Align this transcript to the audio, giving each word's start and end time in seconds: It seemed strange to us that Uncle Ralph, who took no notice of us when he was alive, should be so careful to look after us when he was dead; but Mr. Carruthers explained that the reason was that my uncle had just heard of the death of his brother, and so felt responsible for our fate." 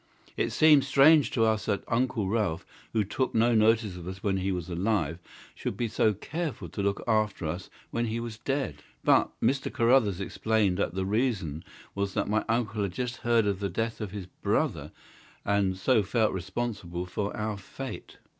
It 0.35 0.49
seemed 0.49 0.83
strange 0.83 1.29
to 1.29 1.43
us 1.45 1.67
that 1.67 1.83
Uncle 1.87 2.27
Ralph, 2.27 2.65
who 2.91 3.03
took 3.03 3.35
no 3.35 3.53
notice 3.53 3.95
of 3.97 4.07
us 4.07 4.23
when 4.23 4.37
he 4.37 4.51
was 4.51 4.67
alive, 4.67 5.19
should 5.53 5.77
be 5.77 5.87
so 5.87 6.15
careful 6.15 6.69
to 6.69 6.81
look 6.81 7.03
after 7.07 7.45
us 7.45 7.69
when 7.91 8.05
he 8.07 8.19
was 8.19 8.39
dead; 8.39 8.81
but 9.03 9.29
Mr. 9.41 9.71
Carruthers 9.71 10.19
explained 10.19 10.77
that 10.77 10.95
the 10.95 11.05
reason 11.05 11.63
was 11.93 12.15
that 12.15 12.27
my 12.27 12.43
uncle 12.49 12.81
had 12.81 12.93
just 12.93 13.17
heard 13.17 13.45
of 13.45 13.59
the 13.59 13.69
death 13.69 14.01
of 14.01 14.09
his 14.09 14.25
brother, 14.25 14.91
and 15.45 15.77
so 15.77 16.01
felt 16.01 16.33
responsible 16.33 17.05
for 17.05 17.37
our 17.37 17.55
fate." 17.59 18.17